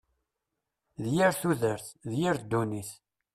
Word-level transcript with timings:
D 1.03 1.05
yir 1.15 1.33
tudert! 1.41 1.87
D 2.09 2.11
yir 2.19 2.35
ddunit! 2.41 2.89